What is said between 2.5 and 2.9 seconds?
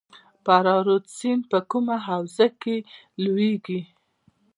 کې